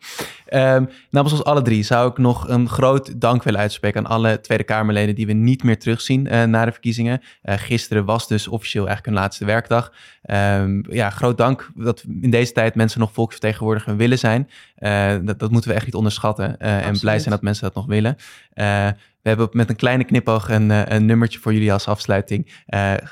[0.50, 4.42] Um, namens ons alle drie zou ik nog een groot dank willen uitspreken aan alle
[4.42, 7.22] Tweede Kamerleden die we niet meer terugzien na de verkiezingen.
[7.44, 9.94] gisteren was dus officieel eigenlijk hun laatste werkdag.
[10.32, 14.50] Um, ja, groot dank dat in deze tijd mensen nog volksvertegenwoordiger willen zijn.
[14.80, 16.56] Uh, dat, dat, moeten we echt niet onderschatten.
[16.60, 18.16] Uh, en blij zijn dat mensen dat nog willen.
[18.54, 18.88] Uh,
[19.22, 22.52] we hebben met een kleine knipoog een, een nummertje voor jullie als afsluiting.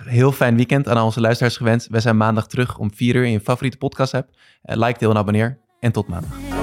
[0.04, 1.88] heel fijn weekend aan al onze luisteraars gewenst.
[1.88, 4.30] We zijn maandag terug om 4 uur in je favoriete podcast app.
[4.62, 5.60] like, deel en abonneer.
[5.80, 6.63] En tot maandag.